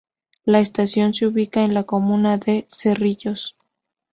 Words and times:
La 0.45 0.61
estación 0.61 1.13
se 1.13 1.27
ubica 1.27 1.63
en 1.63 1.75
la 1.75 1.83
comuna 1.83 2.39
de 2.39 2.65
Cerrillos. 2.71 3.55